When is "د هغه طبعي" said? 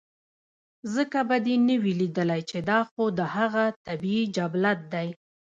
3.19-4.21